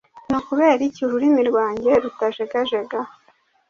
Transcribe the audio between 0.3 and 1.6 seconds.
ukubera iki ururimi